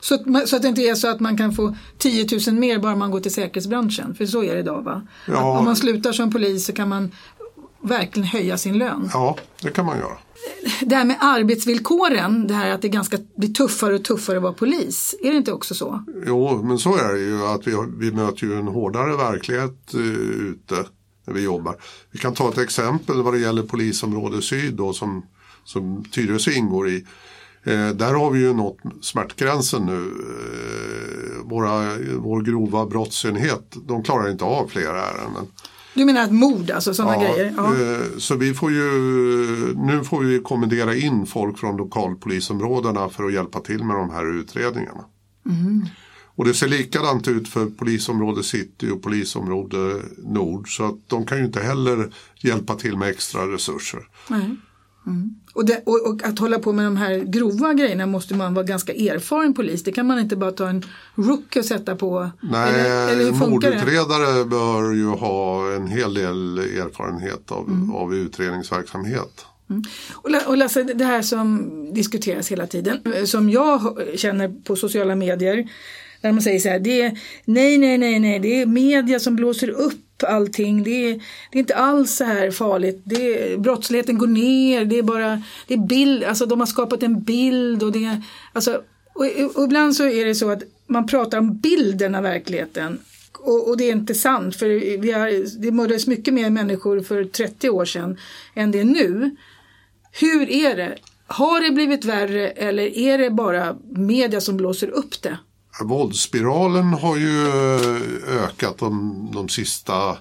[0.00, 2.78] Så att, så att det inte är så att man kan få 10 000 mer
[2.78, 4.14] bara man går till säkerhetsbranschen.
[4.14, 5.06] För så är det idag va?
[5.26, 5.58] Ja.
[5.58, 7.12] om man slutar som polis så kan man
[7.80, 9.10] verkligen höja sin lön.
[9.12, 10.18] Ja, det kan man göra.
[10.80, 14.52] Det här med arbetsvillkoren, det här att det ganska, blir tuffare och tuffare att vara
[14.52, 15.14] polis.
[15.22, 16.04] Är det inte också så?
[16.26, 17.46] Jo, men så är det ju.
[17.46, 20.02] Att vi, vi möter ju en hårdare verklighet uh,
[20.50, 20.84] ute
[21.26, 21.76] när vi jobbar.
[22.10, 25.26] Vi kan ta ett exempel vad det gäller polisområde syd då, som,
[25.64, 27.06] som Tyresö ingår i.
[27.66, 30.00] Eh, där har vi ju nått smärtgränsen nu.
[30.00, 35.46] Eh, våra, vår grova brottsenhet, de klarar inte av fler ärenden.
[35.96, 37.54] Du menar att mord, alltså sådana ja, grejer?
[37.56, 37.74] Ja.
[37.74, 38.82] Eh, så vi får ju,
[39.76, 44.40] nu får vi kommendera in folk från lokalpolisområdena för att hjälpa till med de här
[44.40, 45.04] utredningarna.
[45.46, 45.86] Mm.
[46.36, 50.76] Och det ser likadant ut för polisområde city och polisområde nord.
[50.76, 54.08] Så att de kan ju inte heller hjälpa till med extra resurser.
[54.28, 54.56] Nej.
[55.06, 55.30] Mm.
[55.52, 58.64] Och, det, och, och, att hålla på med de här grova grejerna måste man vara
[58.64, 59.82] ganska erfaren polis.
[59.84, 60.82] Det kan man inte bara ta en
[61.14, 62.30] rook och sätta på.
[62.40, 64.44] Nej, eller, eller mordutredare det?
[64.44, 67.94] bör ju ha en hel del erfarenhet av, mm.
[67.94, 69.44] av utredningsverksamhet.
[69.70, 69.82] Mm.
[70.44, 75.68] Och Lasse, det här som diskuteras hela tiden, som jag känner på sociala medier,
[76.20, 79.36] där man säger så här, det är, nej, nej, nej, nej, det är media som
[79.36, 80.82] blåser upp allting.
[80.82, 81.14] Det är,
[81.50, 83.00] det är inte alls så här farligt.
[83.04, 84.84] Det är, brottsligheten går ner.
[84.84, 87.82] Det är bara det är bild, alltså de har skapat en bild.
[87.82, 88.82] Och, det, alltså,
[89.14, 89.24] och,
[89.54, 92.98] och ibland så är det så att man pratar om bilden av verkligheten.
[93.38, 97.24] Och, och det är inte sant för vi har, det mördades mycket mer människor för
[97.24, 98.18] 30 år sedan
[98.54, 99.36] än det är nu.
[100.12, 100.98] Hur är det?
[101.26, 105.38] Har det blivit värre eller är det bara media som blåser upp det?
[105.80, 110.16] Våldsspiralen har ju eh, ökat de, de sista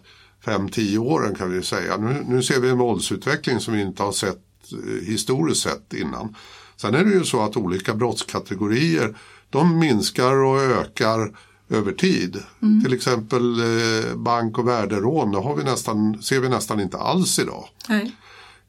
[0.45, 1.97] 5-10 åren kan vi säga.
[1.97, 4.41] Nu, nu ser vi en våldsutveckling som vi inte har sett
[4.71, 6.35] eh, historiskt sett innan.
[6.75, 9.17] Sen är det ju så att olika brottskategorier
[9.49, 11.35] de minskar och ökar
[11.69, 12.37] över tid.
[12.61, 12.83] Mm.
[12.83, 17.39] Till exempel eh, bank och värderån, det har vi nästan, ser vi nästan inte alls
[17.39, 17.65] idag.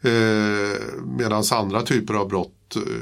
[0.01, 0.81] Eh,
[1.19, 2.56] Medan andra typer av brott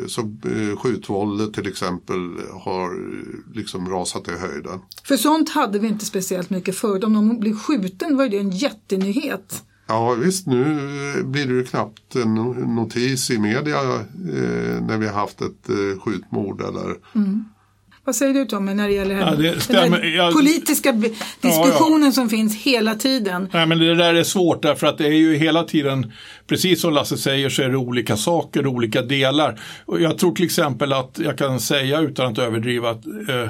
[0.07, 4.81] så eh, skjutvåldet till exempel har eh, liksom rasat i höjden.
[5.05, 7.05] För sånt hade vi inte speciellt mycket förut.
[7.05, 9.63] Om någon blir skjuten var det en jättenyhet.
[9.87, 10.65] Ja visst, nu
[11.25, 12.35] blir det ju knappt en
[12.75, 17.45] notis i media eh, när vi har haft ett eh, skjutmord eller mm.
[18.07, 20.01] Vad säger du Tommy när det gäller ja, det stämmer.
[20.01, 20.93] den jag, politiska
[21.41, 22.13] diskussionen ja, ja.
[22.13, 23.49] som finns hela tiden?
[23.53, 26.13] Nej, men det där är svårt därför att det är ju hela tiden,
[26.47, 29.61] precis som Lasse säger, så är det olika saker, olika delar.
[29.87, 33.49] Och jag tror till exempel att jag kan säga utan att överdriva att eh,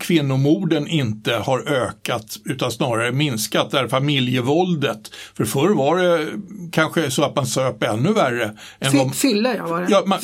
[0.00, 3.70] kvinnomorden inte har ökat utan snarare minskat.
[3.70, 6.26] Där familjevåldet, för förr var det
[6.72, 8.52] kanske så att man söp ännu värre.
[8.80, 9.86] Än Fylla ja var det.
[9.90, 10.18] Ja, man,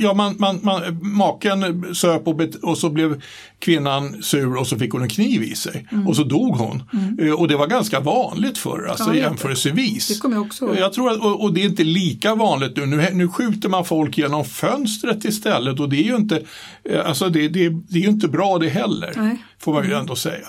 [0.00, 3.22] ja, man, man, man, maken söp och, bet, och så så blev
[3.58, 6.82] kvinnan sur och så fick hon en kniv i sig och så dog hon.
[7.20, 10.08] Eh, Och det var ganska vanligt förr, alltså Ja, jämförelsevis.
[10.08, 10.78] Det kommer jag också.
[10.78, 12.86] Jag tror att, och, och det är inte lika vanligt nu.
[12.86, 13.08] nu.
[13.12, 16.42] Nu skjuter man folk genom fönstret istället och det är ju inte,
[16.84, 19.36] eh, alltså det, det, det är ju inte bra det heller, Nej.
[19.58, 20.48] får man ju ändå säga.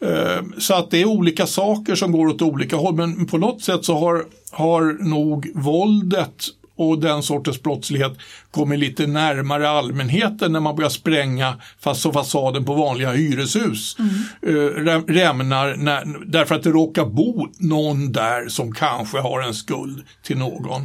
[0.00, 3.62] Eh, Så att det är olika saker som går åt olika håll men på något
[3.62, 6.44] sätt så har, har nog våldet
[6.80, 8.12] och den sortens brottslighet
[8.50, 13.96] kommit lite närmare allmänheten när man börjar spränga fast fasaden på vanliga hyreshus
[14.42, 19.54] eh, räm- rämnar när, därför att det råkar bo någon där som kanske har en
[19.54, 20.82] skuld till någon.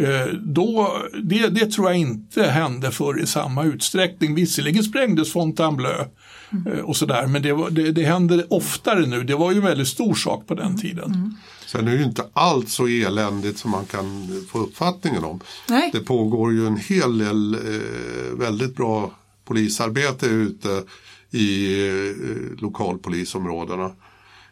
[0.00, 0.92] Eh, då,
[1.22, 4.34] det, det tror jag inte hände förr i samma utsträckning.
[4.34, 6.00] Visserligen sprängdes Fontainebleau
[6.66, 9.22] eh, och sådär men det, var, det, det händer oftare nu.
[9.24, 11.36] Det var ju en väldigt stor sak på den tiden.
[11.72, 15.40] Sen är det ju inte allt så eländigt som man kan få uppfattningen om.
[15.68, 15.90] Nej.
[15.92, 20.82] Det pågår ju en hel del eh, väldigt bra polisarbete ute
[21.30, 23.84] i eh, lokalpolisområdena.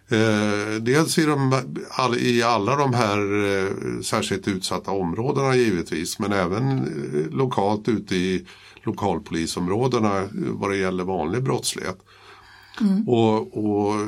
[0.08, 6.32] Eh, dels i, de, all, i alla de här eh, särskilt utsatta områdena givetvis men
[6.32, 8.46] även eh, lokalt ute i
[8.82, 11.98] lokalpolisområdena eh, vad det gäller vanlig brottslighet.
[13.06, 14.06] Och, och eh,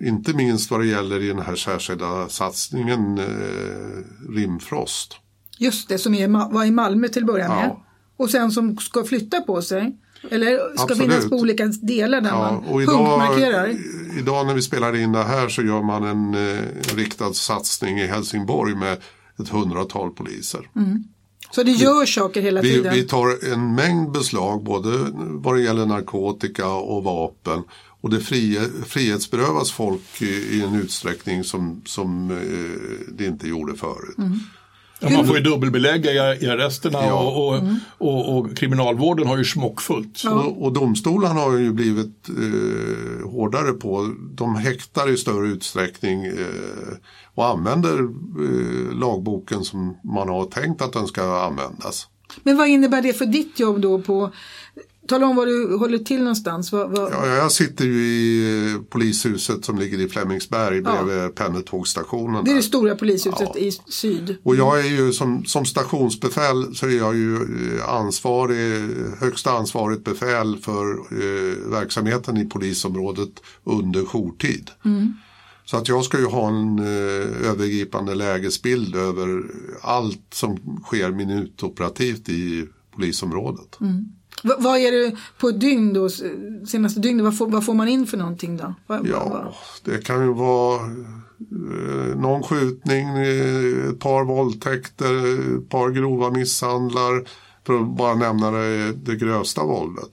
[0.00, 5.16] inte minst vad det gäller i den här särskilda satsningen eh, Rimfrost.
[5.58, 7.64] Just det, som är, var i Malmö till att börja med.
[7.68, 7.84] Ja.
[8.16, 9.96] Och sen som ska flytta på sig.
[10.30, 11.02] Eller ska Absolut.
[11.02, 13.76] finnas på olika delar där Ja, man och idag, punktmarkerar.
[14.18, 16.62] idag när vi spelar in det här så gör man en eh,
[16.96, 18.98] riktad satsning i Helsingborg med
[19.40, 20.60] ett hundratal poliser.
[21.50, 22.94] Så det gör saker hela Vi, tiden.
[22.94, 27.62] vi tar en mängd beslag både vad det gäller narkotika och vapen.
[28.00, 34.16] Och det frie, frihetsberövas folk i, en utsträckning som, som eh, det inte gjorde förut.
[35.00, 37.12] Ja, man får ju dubbelbelägga i, arresterna Ja.
[37.12, 37.62] och, och,
[37.98, 40.24] och, och kriminalvården har ju smockfullt.
[40.24, 46.96] Och, och domstolarna har ju blivit eh, hårdare på, de häktar i större utsträckning eh,
[47.34, 52.08] och använder eh, lagboken som man har tänkt att den ska användas.
[52.42, 54.32] Men vad innebär det för ditt jobb då på
[55.08, 56.72] Tala om var du håller till någonstans.
[56.72, 57.12] Vad, vad...
[57.12, 62.44] Ja, jag sitter ju i eh, polishuset som ligger i Flemingsberg bredvid pendeltågsstationen.
[62.44, 63.60] Det är det stora polishuset Ja.
[63.60, 64.36] i syd.
[64.42, 68.88] Och jag är ju som, som stationsbefäl så är jag ju eh, ansvarig,
[69.20, 73.30] högsta ansvarigt befäl för eh, verksamheten i polisområdet
[73.64, 74.70] under jourtid.
[75.64, 79.42] Så att jag ska ju ha en eh, övergripande lägesbild över
[79.82, 83.78] allt som sker minutoperativt i polisområdet.
[84.42, 86.08] Va, vad är det på ett dygn då,
[86.68, 87.24] senaste dygnet?
[87.24, 88.64] Vad får, vad får man in för någonting då?
[88.64, 89.54] Va, va, Ja, va?
[89.84, 97.28] det kan ju vara eh, någon skjutning, eh, ett par våldtäkter, ett par grova misshandlar.
[97.66, 100.08] För att bara nämna det, det grövsta våldet.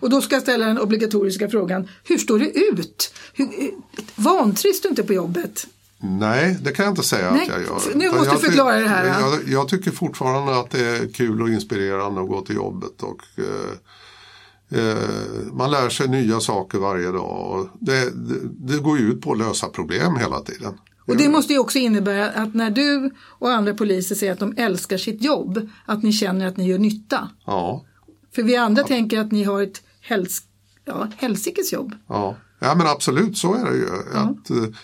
[0.00, 1.88] Och då ska jag ställa den obligatoriska frågan.
[2.04, 3.14] Hur står det ut?
[3.34, 3.68] Hur, eh,
[4.16, 5.66] vantrivs du inte på jobbet?
[6.06, 7.94] Nej, det kan jag inte säga Nej, att jag gör.
[7.94, 9.20] nu måste jag du förklara det här, ja.
[9.20, 13.02] Jag, jag tycker fortfarande att det är kul och inspirerande att gå till jobbet.
[13.02, 14.96] Och, eh, eh,
[15.52, 17.68] man lär sig nya saker varje dag.
[17.80, 18.40] Det, det,
[18.74, 20.74] det går ju ut på att lösa problem hela tiden.
[21.06, 24.54] Och det måste ju också innebära att när du och andra poliser säger att de
[24.56, 27.28] älskar sitt jobb, att ni känner att ni gör nytta.
[27.46, 27.84] Ja,
[28.34, 30.42] För vi andra tänker att ni har ett häls
[30.84, 31.94] ja, helsikes jobb.
[32.08, 32.36] ja.
[32.58, 33.88] ja, men absolut så är det ju.
[34.14, 34.74] Att, eh,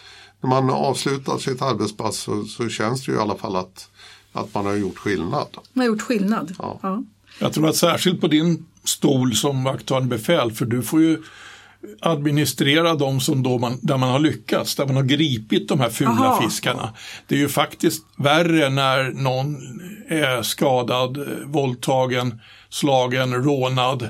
[0.42, 3.88] när man avslutar sitt arbetspass så, så känns det ju i alla fall att,
[4.32, 5.46] att man har gjort skillnad.
[5.72, 6.54] Man har gjort skillnad.
[6.58, 7.02] Ja.
[7.38, 11.22] Jag tror att särskilt på din stol som vakthavande befäl, för du får ju
[12.00, 15.90] administrera de som då man, där man har lyckats, där man har gripit de här
[15.90, 16.42] fula Aha.
[16.42, 16.94] fiskarna.
[17.26, 19.56] Det är ju faktiskt värre när någon
[20.08, 24.08] är skadad, våldtagen, slagen, rånad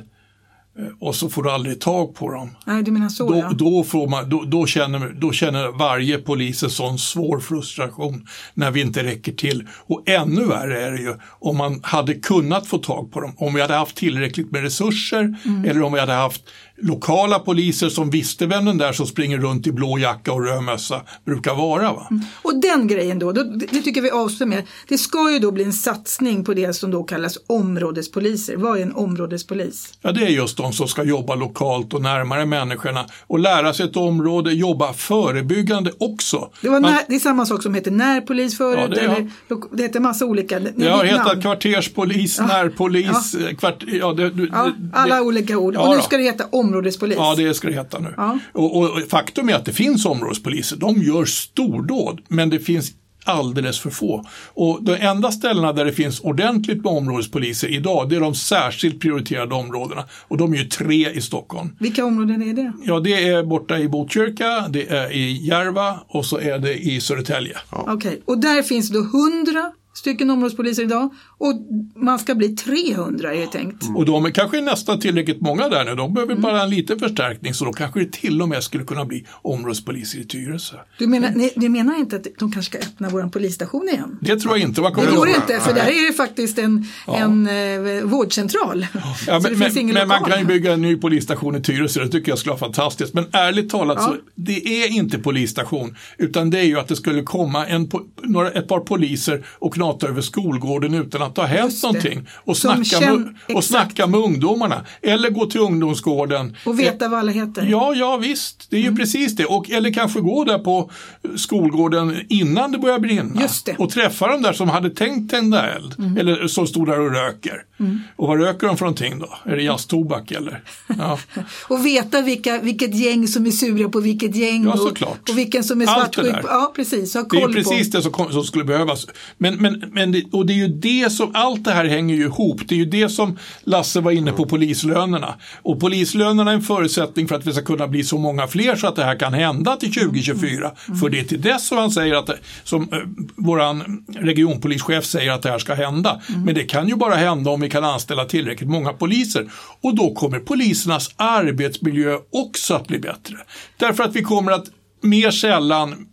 [1.01, 2.51] och så får du aldrig tag på dem.
[2.67, 3.51] Nej, du menar så Då, ja.
[3.55, 8.71] då, får man, då, då, känner, då känner varje polis en sån svår frustration när
[8.71, 9.69] vi inte räcker till.
[9.87, 13.55] Och ännu värre är det ju om man hade kunnat få tag på dem, om
[13.55, 15.65] vi hade haft tillräckligt med resurser Mm.
[15.71, 16.43] eller om vi hade haft
[16.83, 20.63] lokala poliser som visste vem den där som springer runt i blå jacka och röd
[20.63, 21.93] mössa brukar vara.
[21.93, 22.07] Va?
[22.43, 24.63] Och den grejen då, då, det tycker vi avslutar med.
[24.89, 28.57] Det ska ju då bli en satsning på det som då kallas områdespoliser.
[28.57, 29.93] Vad är en områdespolis?
[30.03, 33.87] Ja, det är just de som ska jobba lokalt och närmare människorna och lära sig
[33.87, 36.51] ett område, jobba förebyggande också.
[36.61, 38.79] Det, var Man- när, det är samma sak som heter närpolis förut.
[38.81, 41.09] Ja, det eller, lo- det heter massa olika det, Det har namn.
[41.09, 45.75] hetat kvarterspolis, närpolis, eh, kvart, ja, det, Ja, alla olika ord.
[45.75, 46.72] Ja, och nu ska det heta områdespolis.
[47.19, 48.15] Ja, det ska det heta nu.
[48.17, 48.39] Ja.
[48.53, 50.77] Och, och faktum är att det finns områdespoliser.
[50.77, 52.93] De gör stordåd, men det finns
[53.25, 54.27] alldeles för få.
[54.55, 59.01] Och de enda ställena där det finns ordentligt med områdespoliser idag, det är de särskilt
[59.01, 60.05] prioriterade områdena.
[60.29, 61.77] Och de är ju tre i Stockholm.
[61.81, 62.73] Vilka områden är det?
[62.85, 67.01] Ja, det är borta i Botkyrka, det är i Järva och så är det i
[67.01, 67.57] Södertälje.
[67.71, 68.19] Okej, okay.
[68.25, 71.55] och där finns då 100 stycken områdespoliser idag och
[71.97, 73.83] man ska bli 300 är det tänkt.
[73.83, 73.97] Mm.
[73.97, 75.95] Och de är kanske nästan tillräckligt många där nu.
[75.95, 76.43] De behöver mm.
[76.43, 80.19] bara en liten förstärkning så då kanske det till och med skulle kunna bli områdespoliser
[80.19, 80.77] i Tyresö.
[80.99, 84.19] Du menar, ni, ni menar inte att de kanske ska öppna vår polisstation igen?
[84.21, 84.81] Det tror jag inte.
[84.81, 87.17] Vad det går inte för där är det faktiskt en, ja.
[87.17, 88.87] en eh, vårdcentral.
[89.27, 92.33] Ja, men, men, men man kan ju bygga en ny polisstation i Tyresö, det tycker
[92.33, 93.15] jag skulle vara fantastiskt.
[93.15, 94.07] Men ärligt talat ja.
[94.07, 97.91] så det är inte polisstation utan det är ju att det skulle komma en,
[98.23, 102.29] några, ett par poliser och knata över skolgården utan att har hänt någonting.
[102.45, 104.85] Och snacka, med, och snacka med ungdomarna.
[105.03, 106.57] Eller gå till ungdomsgården.
[106.67, 107.67] Och veta vad alla heter.
[107.71, 108.67] Ja, ja visst.
[108.71, 108.99] Det är ju mm.
[108.99, 109.45] precis det.
[109.45, 110.91] Och, eller kanske gå där på
[111.37, 113.49] skolgården innan det börjar brinna.
[113.65, 113.77] Det.
[113.79, 115.95] Och träffa de där som hade tänkt tända eld.
[115.99, 116.17] Mm.
[116.17, 117.65] Eller som stod där och röker.
[117.81, 118.01] Mm.
[118.17, 119.51] Och vad röker de för någonting då?
[119.51, 120.63] Är det jazztobak eller?
[120.99, 121.19] Ja.
[121.69, 124.65] och veta vilka, vilket gäng som är sura på vilket gäng.
[124.65, 124.73] Ja.
[124.73, 126.37] Och, och vilken som är svartsjuk.
[126.43, 127.15] Ja, precis.
[127.15, 127.97] Ha koll det är precis på.
[127.97, 129.07] det som, som skulle behövas.
[129.39, 132.23] Men, men men, det, och det är ju det som, allt det här hänger ju
[132.23, 132.61] ihop.
[132.69, 135.35] Det är ju det som Lasse var inne på, polislönerna.
[135.63, 138.87] Och polislönerna är en förutsättning för att vi ska kunna bli så många fler så
[138.87, 140.71] att det här kan hända till 2024.
[140.89, 141.01] Mm.
[141.01, 142.31] För det är till dess som han säger att,
[142.65, 142.99] som eh,
[143.37, 146.21] våran regionpolischef säger att det här ska hända.
[146.29, 146.45] Mm.
[146.45, 149.51] Men det kan ju bara hända om vi kan anställa tillräckligt många poliser.
[149.81, 153.37] Och då kommer polisernas arbetsmiljö också att bli bättre.
[153.77, 154.67] Därför att vi kommer att
[155.03, 156.07] mer sällan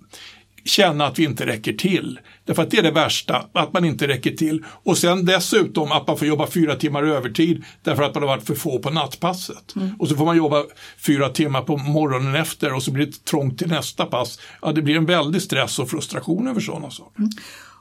[0.69, 2.19] känna att vi inte räcker till.
[2.45, 4.63] Därför att det är det värsta, att man inte räcker till.
[4.83, 8.47] Och sen dessutom att man får jobba fyra timmar övertid därför att man har varit
[8.47, 9.75] för få på nattpasset.
[9.75, 9.95] Mm.
[9.99, 10.63] Och så får man jobba
[11.05, 14.39] fyra timmar på morgonen efter och så blir det trångt till nästa pass.
[14.61, 17.19] Ja, det blir en väldig stress och frustration över sådana saker.
[17.19, 17.29] Mm.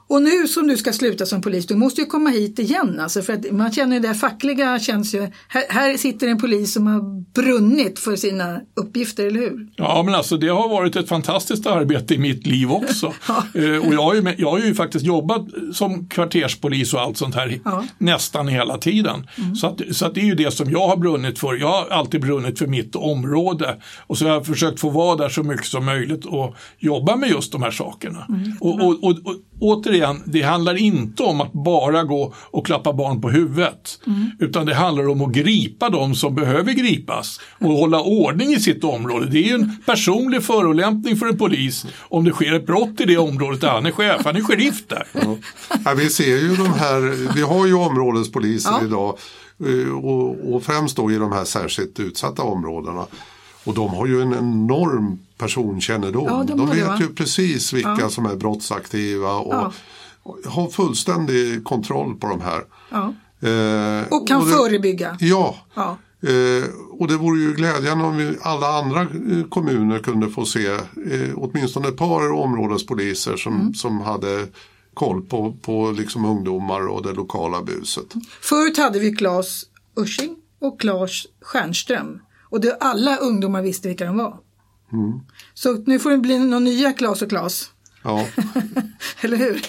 [0.09, 2.99] Och nu som du ska sluta som polis, du måste ju komma hit igen.
[2.99, 6.73] Alltså för att man känner ju det fackliga känns ju, här, här, sitter en polis
[6.73, 9.67] som har brunnit för sina uppgifter, eller hur?
[9.75, 13.13] Ja, men alltså det har varit ett fantastiskt arbete i mitt liv också.
[13.27, 13.43] ja.
[13.53, 17.35] eh, och jag har, ju, jag har ju faktiskt jobbat som kvarterspolis och allt sånt
[17.35, 17.85] här ja.
[17.97, 19.27] nästan hela tiden.
[19.37, 19.55] Mm.
[19.55, 21.55] Så, att, så att det är ju det som jag har brunnit för.
[21.55, 25.29] Jag har alltid brunnit för mitt område och så har jag försökt få vara där
[25.29, 28.25] så mycket som möjligt och jobba med just de här sakerna.
[28.29, 28.57] Mm.
[28.59, 33.21] och, och, och, och återigen, det handlar inte om att bara gå och klappa barn
[33.21, 33.99] på huvudet.
[34.07, 34.31] Mm.
[34.39, 38.83] Utan det handlar om att gripa de som behöver gripas och hålla ordning i sitt
[38.83, 39.25] område.
[39.25, 43.05] Det är ju en personlig förolämpning för en polis om det sker ett brott i
[43.05, 44.21] det området där han är chef.
[44.25, 45.07] Han är sheriff där.
[45.11, 45.37] Ja.
[45.85, 48.85] Ja, vi ser ju de här, vi har ju områdespoliser ja.
[48.85, 49.17] idag
[49.65, 53.05] eh, och, och främst då i de här särskilt utsatta områdena.
[53.63, 56.25] Och de har ju en enorm personkännedom.
[56.25, 58.09] Ja, de, de vet det, ju precis vilka ja.
[58.09, 59.71] som är brottsaktiva och ja.
[60.45, 62.63] har fullständig kontroll på de här.
[63.41, 65.17] Eh, och kan och det, förebygga.
[65.19, 65.55] Ja.
[66.21, 70.67] Eh, och det vore ju glädjande om vi, alla andra eh, kommuner kunde få se
[70.67, 70.79] eh,
[71.35, 73.73] åtminstone ett par områdespoliser som, mm.
[73.73, 74.47] som hade
[74.93, 78.13] koll på, på liksom ungdomar och det lokala buset.
[78.41, 79.63] Förut hade vi Claes
[79.97, 82.19] Ursing och Claes Stjernström.
[82.49, 84.37] Och det, alla ungdomar visste vilka de var.
[84.93, 85.19] Mm.
[85.53, 87.71] Så nu får det bli några nya Klas och Klas.
[88.03, 88.27] Ja.
[89.21, 89.61] Eller hur?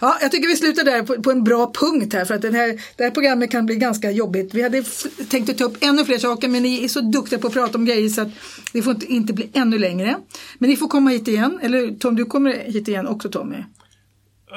[0.00, 2.54] ja, jag tycker vi slutar där på, på, en bra punkt här för att den
[2.54, 4.54] här, det här programmet kan bli ganska jobbigt.
[4.54, 4.84] Vi hade
[5.28, 7.78] tänkt att ta upp ännu fler saker men ni är så duktiga på att prata
[7.78, 8.28] om grejer så att
[8.72, 10.16] det får inte, inte bli ännu längre.
[10.58, 13.56] Men ni får komma hit igen, eller Tom du kommer hit igen också Tommy.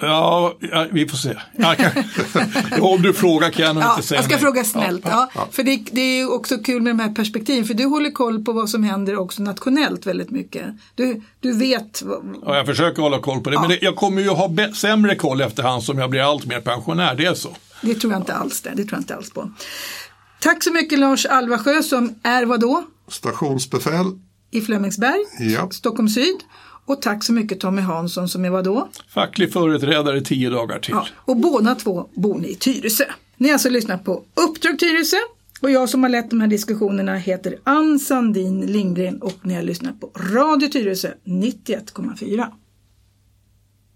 [0.01, 1.35] Ja, ja, vi får se.
[1.57, 4.41] Kan, om du frågar kan jag nog ja, inte säga Jag ska nej.
[4.41, 5.05] fråga snällt.
[5.05, 5.47] Ja, ja.
[5.51, 7.65] För det, det, är också kul med de här perspektiven.
[7.65, 10.65] För du håller koll på vad som händer också nationellt väldigt mycket.
[10.95, 12.03] Du, du vet.
[12.45, 13.59] Ja, jag försöker hålla koll på det.
[13.59, 17.15] Men det, jag kommer ju ha sämre koll efterhand som jag blir allt mer pensionär.
[17.15, 17.49] Det är så.
[17.81, 18.69] Det tror jag inte alls det.
[18.69, 19.51] Det tror jag inte alls på.
[20.39, 22.83] Tack så mycket Lars Alvasjö som är vad då?
[23.07, 24.05] Stationsbefäl.
[24.51, 25.69] I Flemingsberg, ja.
[25.71, 26.37] Stockholm syd.
[26.89, 28.89] Och tack så mycket Tommy Hansson som är vad då?
[29.07, 30.93] Facklig företrädare tio dagar till.
[30.93, 33.03] Ja, och båda två bor ni i Tyresö.
[33.37, 35.17] Ni har alltså lyssnat på Uppdrag Tyresö
[35.61, 39.61] och jag som har lett de här diskussionerna heter Ann Sandin Lindgren och ni har
[39.61, 42.45] lyssnat på Radio Tyresö 91,4.